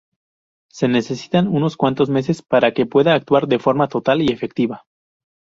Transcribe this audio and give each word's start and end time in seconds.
Se 0.71 0.87
necesitan 0.87 1.47
unos 1.47 1.77
cuantos 1.77 2.09
meses 2.09 2.41
para 2.41 2.73
que 2.73 2.87
pueda 2.87 3.13
actuar 3.13 3.45
de 3.47 3.59
forma 3.59 3.87
total 3.87 4.23
y 4.23 4.33
efectiva. 4.33 4.83